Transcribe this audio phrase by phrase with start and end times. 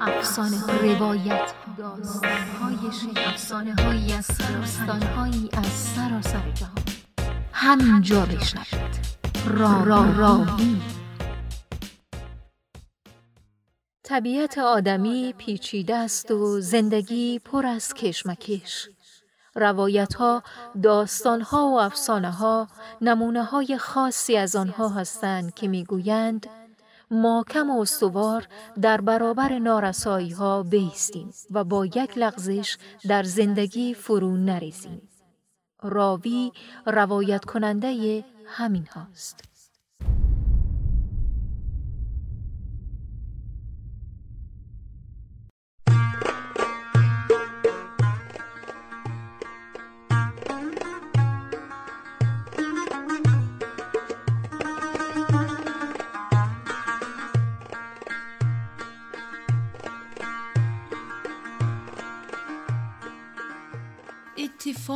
[0.00, 2.78] افسانه روایت داستان
[3.16, 6.84] افسانه هایی از داستان هایی از سراسر جهان
[7.52, 8.98] همینجا بشنوید.
[9.46, 10.80] را را راوی.
[14.02, 18.88] طبیعت آدمی پیچیده است و زندگی پر از کشمکش.
[19.54, 20.42] روایت ها،
[20.82, 22.68] داستان ها و افسانه ها
[23.00, 26.46] نمونه های خاصی از آنها هستند که می‌گویند
[27.48, 28.48] کم و استوار
[28.80, 32.76] در برابر نارسایی ها بیستیم و با یک لغزش
[33.08, 35.08] در زندگی فرو نریزیم.
[35.82, 36.52] راوی
[36.86, 39.53] روایت کننده همین هاست.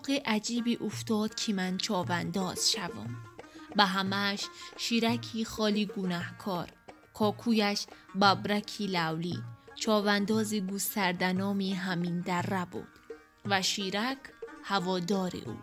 [0.00, 3.16] اتفاق عجیبی افتاد که من چاونداز شوم.
[3.76, 6.68] به همش شیرکی خالی گناهکار
[7.14, 7.86] کاکویش
[8.20, 9.42] ببرکی لولی.
[9.74, 12.88] چاونداز گستردنامی همین دره بود
[13.44, 14.18] و شیرک
[14.64, 15.56] هوادار او.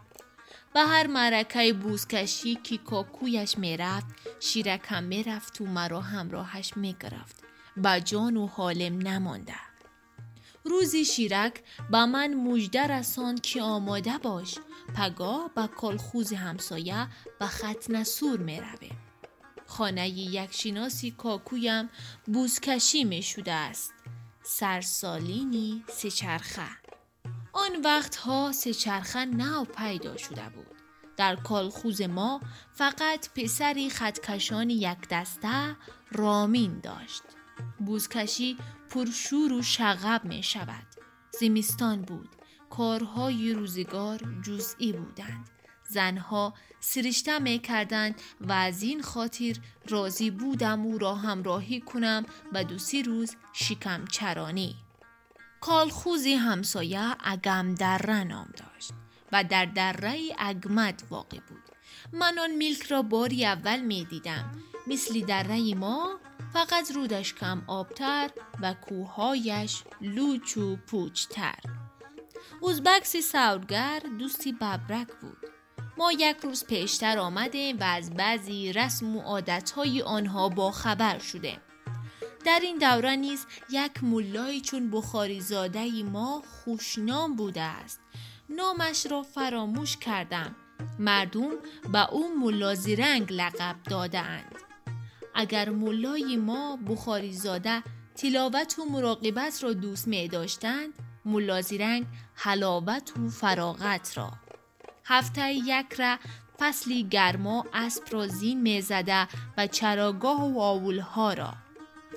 [0.73, 4.07] به هر مرکه بوزکشی که کاکویش می‌رفت
[4.39, 7.44] شیرک هم می‌رفت و مرا همراهش می‌گرفت.
[7.77, 9.66] با جان و حالم نمانده.
[10.69, 14.55] روزی شیرک با من مژده رساند که آماده باش
[14.95, 17.07] پگاه با کالخوز همسایه
[17.39, 18.89] به ختن سور می روه.
[19.67, 21.89] خانه یک شناسی کاکویم
[22.25, 23.93] بوزکشی می شده است.
[24.43, 26.67] سرسالینی سچرخه.
[27.53, 30.77] آن وقتها سچرخه نو پیدا شده بود.
[31.17, 32.41] در کالخوز ما
[32.73, 35.75] فقط پسری خطکشان یک دسته
[36.11, 37.23] رامین داشت.
[37.79, 38.57] بوزکشی
[38.89, 40.85] پرشور و شغب می شود.
[41.39, 42.30] زمستان بود.
[42.69, 45.49] کارهای روزگار جزئی بودند.
[45.89, 49.56] زنها سرشته می کردند و از این خاطر
[49.89, 54.75] راضی بودم او را همراهی کنم و دو سی روز شکم چرانی.
[55.62, 58.91] کالخوزی همسایه اگم دره نام داشت
[59.31, 61.63] و در دره اگمد واقع بود.
[62.13, 64.51] من آن میلک را باری اول می دیدم.
[64.88, 66.19] مثل دره ما
[66.53, 68.30] فقط رودش کم آبتر
[68.62, 71.59] و کوههایش لوچ و پوچتر.
[72.62, 75.38] اوزبکسی سورگر دوستی ببرک بود.
[75.97, 81.57] ما یک روز پیشتر آمده و از بعضی رسم و عادتهای آنها با خبر شده.
[82.46, 88.00] در این دوره نیز یک ملایی چون بخاری زاده ما خوشنام بوده است.
[88.50, 90.56] نامش را فراموش کردم.
[91.00, 91.52] مردم
[91.91, 94.66] به او ملازی رنگ لقب داده اند.
[95.40, 97.84] اگر ملای ما بخاری زاده
[98.16, 100.94] تلاوت و مراقبت را دوست می داشتند
[101.25, 102.06] ملازیرنگ
[102.36, 104.31] حلاوت و فراغت را
[105.06, 106.18] هفته یک را
[106.59, 109.28] فصلی گرما اسب را زین می زده
[109.58, 111.54] و چراگاه و آولها را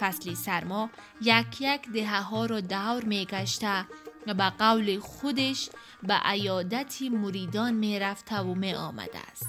[0.01, 0.91] فصلی سرما
[1.23, 3.87] یک یک دهه ها را دور می گشته
[4.27, 5.71] و به قول خودش
[6.03, 9.47] به عیادتی مریدان می رفته و می آمده است.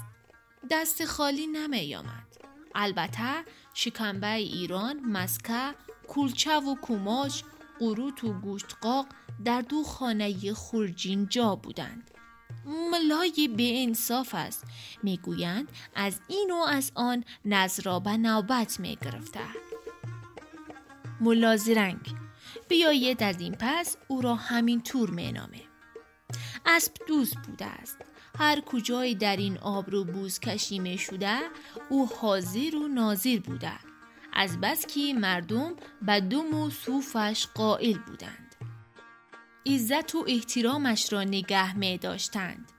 [0.70, 2.32] دست خالی نمی آمد.
[2.74, 3.44] البته
[3.74, 5.74] شکمبه ایران، مسکه،
[6.08, 7.44] کولچه و کوماش،
[7.78, 9.06] قروت و گوشتقاق
[9.44, 12.10] در دو خانه خورجین جا بودند.
[12.66, 14.64] ملای به انصاف است
[15.02, 19.40] می‌گویند از این و از آن نظرا به نوبت می گرفته.
[21.20, 22.14] ملازرنگ
[22.68, 25.62] بیایید از این پس او را همین طور می نامه.
[26.66, 27.96] اسب دوست بوده است
[28.38, 31.38] هر کجای در این آب رو بوز کشیمه شده
[31.88, 33.72] او حاضر و ناظر بوده.
[34.32, 35.72] از بس که مردم
[36.02, 38.54] به دوم و صوفش قائل بودند.
[39.66, 42.72] عزت و احترامش را نگه می داشتند.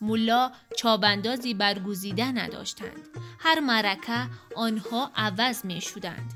[0.00, 3.08] ملا چابندازی برگزیده نداشتند.
[3.38, 6.32] هر مرکه آنها عوض می شدند.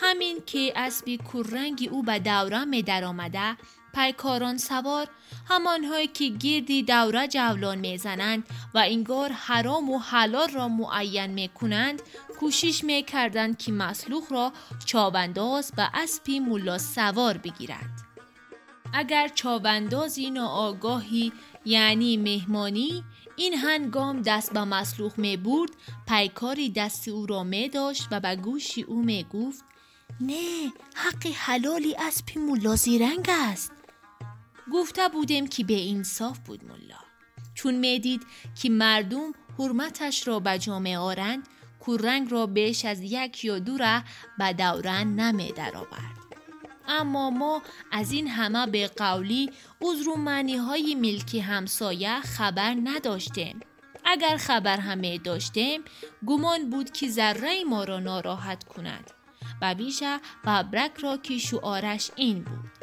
[0.00, 3.56] همین که اسبی کررنگی او به دوره می در آمده
[3.94, 5.08] پیکاران سوار
[5.48, 8.44] همانهایی که گردی دوره جولان می‌زنند
[8.74, 12.02] و انگار حرام و حلال را معین می کنند
[12.40, 14.52] کوشش می کردند که مسلوخ را
[14.84, 18.10] چابنداز به اسبی ملا سوار بگیرد.
[18.92, 21.32] اگر چابندازی ناآگاهی
[21.64, 23.04] یعنی مهمانی
[23.36, 25.70] این هنگام دست به مسلوخ می برد
[26.08, 29.64] پیکاری دست او را می داشت و به گوشی او می گفت
[30.20, 33.72] نه حق حلالی اسبی ملا زیرنگ است
[34.72, 37.00] گفته بودم که به انصاف بود ملا.
[37.54, 38.22] چون می‌دید
[38.62, 41.48] که مردم حرمتش را به جامعه آرند
[41.80, 44.04] کورنگ را بیش از یک یا دو ره
[44.38, 46.20] به دورن نمی آورد
[46.88, 47.62] اما ما
[47.92, 49.50] از این همه به قولی
[50.16, 53.60] معنی های ملکی همسایه خبر نداشتیم.
[54.04, 55.80] اگر خبر همه داشتیم
[56.26, 59.10] گمان بود که ذره ما را ناراحت کند.
[59.62, 62.79] و بیشه ببرک را که شعارش این بود.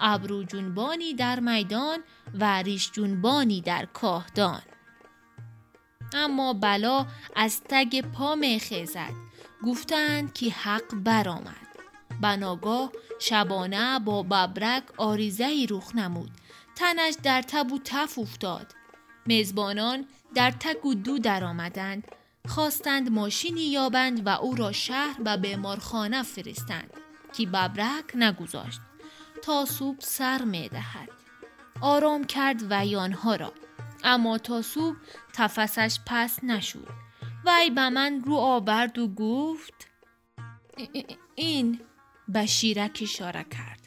[0.00, 1.98] ابرو جنبانی در میدان
[2.40, 4.62] و ریش جنبانی در کاهدان.
[6.14, 7.06] اما بلا
[7.36, 9.12] از تگ پا میخیزد
[9.62, 11.64] گفتند که حق برآمد.
[12.20, 16.30] بناگاه شبانه با ببرک آریزه رخ نمود.
[16.76, 18.66] تنش در تب و تف افتاد.
[19.26, 22.08] میزبانان در تک و دو درآمدند
[22.48, 26.90] خواستند ماشینی یابند و او را شهر و بیمارخانه فرستند
[27.36, 28.80] که ببرک نگذاشت.
[29.44, 31.08] تا صبح سر می دهد.
[31.80, 33.52] آرام کرد ویانها را.
[34.04, 34.96] اما تا صبح
[35.32, 36.88] تفسش پس نشد.
[37.44, 39.88] وی به من رو آورد و گفت
[41.34, 41.80] این
[42.28, 43.80] به شیرک اشاره کرد.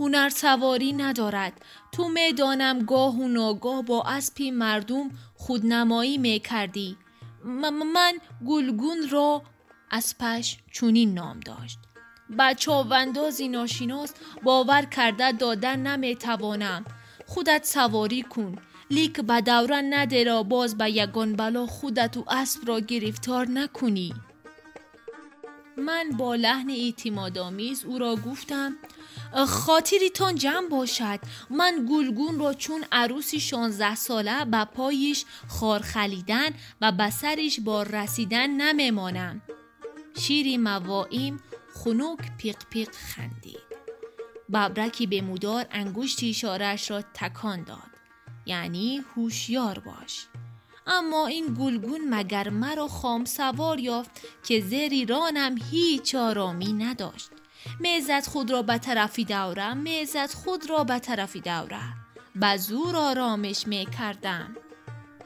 [0.00, 1.64] هنر سواری ندارد.
[1.92, 6.96] تو می‌دانم گاه و ناگاه با اسبی مردم خودنمایی می کردی.
[7.44, 9.42] من گلگون را
[9.90, 11.78] اسپش چونین نام داشت.
[12.38, 16.84] بچه وندازی ناشیناس باور کرده دادن نمی‌توانم.
[17.26, 18.56] خودت سواری کن.
[18.90, 24.14] لیک به دوران نده را باز به یگان بلا خودت و اسب را گرفتار نکنی.
[25.76, 28.76] من با لحن اعتمادآمیز او را گفتم
[29.46, 31.18] خاطریتان جمع باشد.
[31.50, 36.48] من گلگون را چون عروسی 16 ساله به پایش خار خلیدن
[36.80, 39.42] و به سرش با رسیدن نمیمانم.
[40.18, 41.40] شیری موائیم
[41.74, 43.78] خنوک پیق پیق خندید.
[44.52, 47.90] ببرکی به مودار انگشت اشارش را تکان داد.
[48.46, 50.26] یعنی هوشیار باش.
[50.86, 54.10] اما این گلگون مگر مرا خام سوار یافت
[54.44, 57.30] که زیری رانم هیچ آرامی نداشت.
[57.80, 61.80] می‌زد خود را به طرفی دوره می‌زد خود را به طرفی دوره.
[62.34, 64.56] به زور آرامش می کردم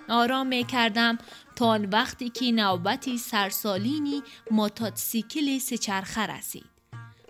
[0.09, 1.19] آرام می کردم
[1.57, 6.73] تا آن وقتی که نوبتی سرسالینی موتورسیکل سچرخه رسید.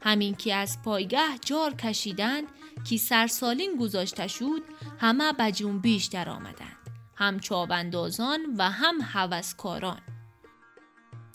[0.03, 2.45] همین که از پایگاه جار کشیدند
[2.91, 4.63] که سرسالین گذاشته شد
[5.01, 6.77] همه به جنبیش در آمدند.
[7.17, 10.01] هم چاوندازان و هم هوسکاران.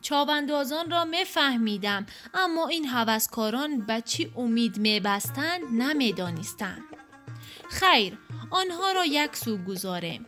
[0.02, 6.84] چاوندازان را میفهمیدم اما این هوسکاران به چی امید میبستند نمی‌دانستم.
[7.70, 8.18] خیر
[8.52, 10.26] آنها را یک سو گذارم.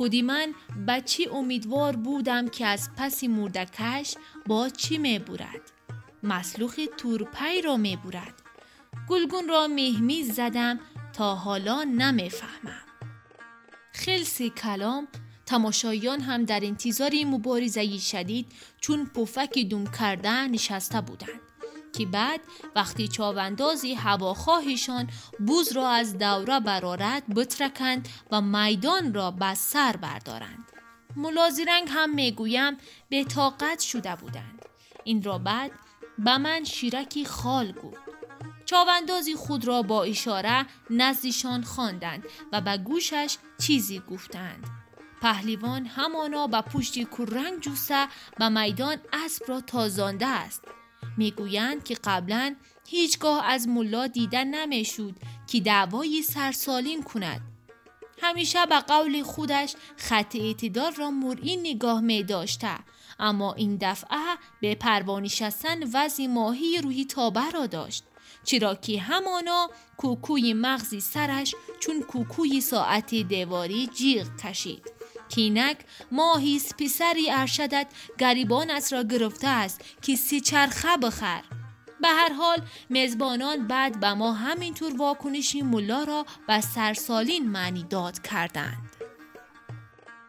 [0.00, 0.54] خودی من
[1.00, 4.14] چی امیدوار بودم که از پسی مردکش
[4.46, 5.60] با چی میبورد؟
[6.22, 8.34] مسلوخ تورپی را میبورد.
[9.08, 10.80] گلگون را مهمیز زدم
[11.12, 12.82] تا حالا نمی‌فهمم.
[13.92, 15.08] خلص کلام
[15.46, 21.49] تماشایان هم در انتظار مبارزه شدید چون پفک دوم کرده نشسته بودند.
[21.92, 22.40] که بعد
[22.76, 25.10] وقتی چاوندازی هواخواهشان
[25.46, 30.72] بوز را از دوره برارد بترکند و میدان را به سر بردارند.
[31.16, 32.76] ملازیرنگ هم می‌گویم
[33.08, 34.64] به طاقت شده بودند.
[35.04, 35.70] این را بعد
[36.18, 38.10] به من شیرکی خال گفت.
[38.64, 44.66] چاوندازی خود را با اشاره نزدیشان خواندند و به گوشش چیزی گفتند.
[45.22, 48.08] پهلیوان همانا به پشتی کرنگ جوسه
[48.38, 50.64] به میدان اسب را تازانده است.
[51.16, 52.56] می‌گویند که قبلا
[52.86, 55.16] هیچگاه از ملا دیدن نمی‌شود
[55.46, 57.40] که دعوای سرسالین کند.
[58.22, 62.74] همیشه به قول خودش خط اعتدال را مرئی نگاه می داشته
[63.18, 64.18] اما این دفعه
[64.60, 68.04] به پروانی شستن وضع ماهی روحی تابه را داشت
[68.44, 74.99] چرا که همانا کوکوی مغزی سرش چون کوکوی ساعت دیواری جیغ کشید.
[75.30, 75.78] کینک
[76.12, 77.86] ماهیست پسری ارشدت
[78.18, 81.42] گریبانت را گرفته است که سی چرخه بخر.
[82.00, 88.22] به هر حال میزبانان بعد به ما همینطور واکنشی ملا را به سرسالین معنی داد
[88.22, 88.90] کردند.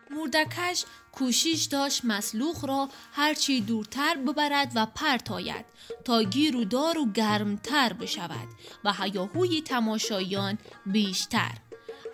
[0.10, 5.65] مردکش کوشش داشت مسلوخ را هرچی دورتر ببرد و پرتاید
[6.05, 8.48] تا گیر و دار و گرمتر بشود
[8.84, 11.51] و هیاهوی تماشایان بیشتر.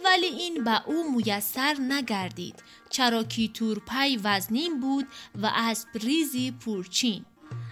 [0.05, 2.63] ولی این به او میسر نگردید.
[2.89, 7.25] چرا کی تورپی وزنین بود و از ریزی پورچین.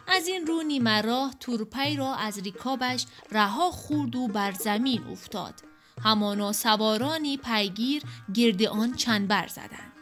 [0.08, 5.54] از این رو نیمه راه تورپی را از ریکابش رها خورد و بر زمین افتاد.
[6.04, 8.04] همانا سوارانی پیگیر
[8.34, 9.95] گرد آن چنبر زدند.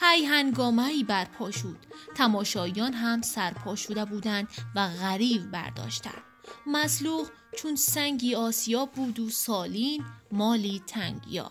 [0.00, 1.76] هی هنگامه برپا شد
[2.14, 6.22] تماشایان هم سرپا شده بودند و غریب برداشتند.
[6.66, 11.50] مسلوخ چون سنگی آسیا بود و سالین مالی تنگیا.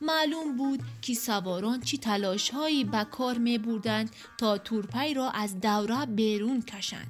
[0.00, 5.60] معلوم بود که سواران چی تلاش هایی به کار می بودند تا تورپی را از
[5.60, 7.08] دوره بیرون کشند.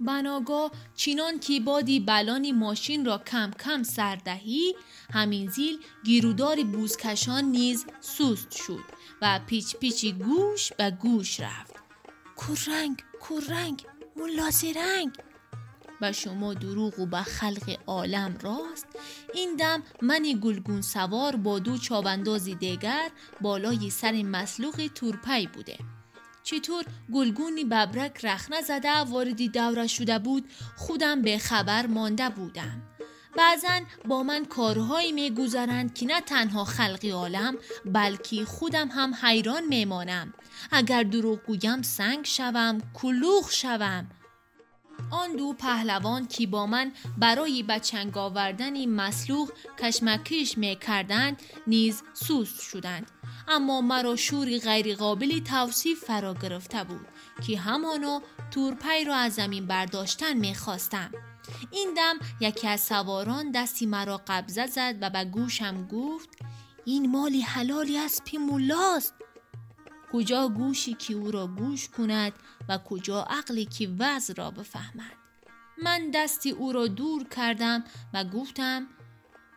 [0.00, 4.74] بناگاه چینان که بادی بلانی ماشین را کم کم سردهی
[5.12, 8.95] همین زیل گیرودار بوزکشان نیز سوست شد.
[9.22, 11.74] و پیچ پیچی گوش به گوش رفت.
[12.36, 15.10] کورنگ کورنگ ملاسی رنگ.
[16.00, 18.86] و شما دروغ و به خلق عالم راست.
[19.34, 25.78] این دم منی گلگون سوار با دو چاوندازی دیگر بالای سر مسلوق تورپی بوده.
[26.42, 32.82] چطور گلگونی ببرک رخنه زده واردی دوره شده بود خودم به خبر مانده بودم.
[33.36, 40.34] بعضا با من کارهایی میگذرند که نه تنها خلقی عالم بلکه خودم هم حیران میمانم.
[40.70, 44.06] اگر دروغ گویم سنگ شوم کلوخ شوم.
[45.10, 52.60] آن دو پهلوان که با من برای بچنگ آوردن مسلوخ کشمکش می کردند نیز سوست
[52.60, 53.10] شدند.
[53.48, 57.06] اما مرا شوری غیر قابل توصیف فرا گرفته بود.
[57.46, 61.10] که همانا تورپی را از زمین برداشتن می خواستم.
[61.70, 66.28] این دم یکی از سواران دستی مرا قبضه زد و به گوشم گفت
[66.84, 69.14] این مالی حلالی از پیمولاست.
[70.12, 72.32] کجا گوشی که او را گوش کند
[72.68, 75.12] و کجا عقلی که وضع را بفهمد؟
[75.82, 78.86] من دستی او را دور کردم و گفتم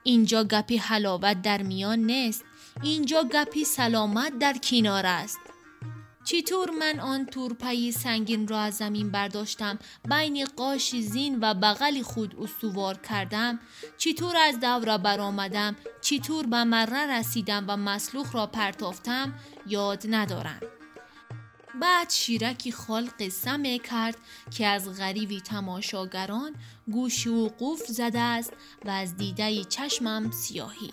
[0.04, 2.46] اینجا گپی حلاوت در میان نیست
[2.84, 5.40] اینجا گپی سلامت در کنار است.
[6.24, 12.36] چطور من آن تورپی سنگین را از زمین برداشتم؟ بین قاش زین و بغل خود
[12.42, 13.60] استوار کردم؟
[13.98, 19.34] چطور از دورا برآمدم؟ چطور به مره رسیدم و مسلوخ را پرتافتم؟
[19.68, 20.60] یاد ندارم.
[21.82, 24.18] بعد شیرکی خال قصه می کرد
[24.52, 26.56] که از غریبی تماشاگران
[26.92, 28.54] گوشی وقوف زده است
[28.86, 30.92] و از دیده چشمم سیاهی.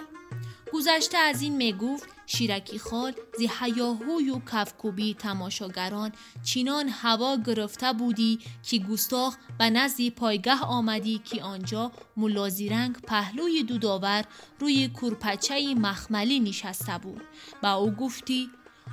[0.72, 6.12] گذشته از این می‌گفت شیرکی خال زی حیاهوی و کفکوبی تماشاگران.
[6.44, 14.24] چینان هوا گرفته بودی که گستاخ به نزدی پایگه آمدی که آنجا ملازیرنگ پهلوی دوداور
[14.60, 17.22] روی کورپچه مخملی نشسته بود.
[17.62, 18.50] و او گفتی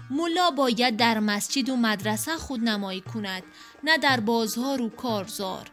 [0.10, 3.44] ملا باید در مسجد و مدرسه خود نمایی کند
[3.84, 5.72] نه در بازها رو کارزار.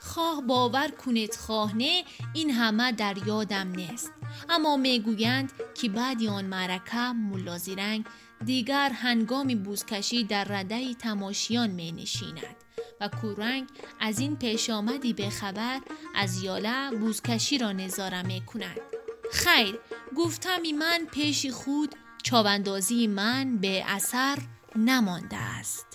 [0.00, 2.04] خواه باور کنید خواه نه
[2.34, 4.17] این همه در یادم نیست.
[4.48, 8.04] اما می‌گویند که بعد آن معرکه ملازیرنگ
[8.44, 12.56] دیگر هنگامی بوزکشی در رده تماشیان می نشیند
[13.00, 13.68] و کورنگ
[14.00, 15.80] از این پیش آمدی به خبر
[16.14, 18.80] از یاله بوزکشی را نظاره می کند.
[19.32, 19.78] خیر
[20.16, 24.38] گفتمی من پیش خود چاوندازی من به اثر
[24.76, 25.87] نمانده است